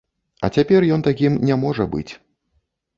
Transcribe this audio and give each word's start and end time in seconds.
А 0.47 0.49
цяпер 0.59 0.87
ён 0.97 1.05
такім 1.09 1.39
не 1.51 1.61
можа 1.67 1.91
быць. 1.95 2.11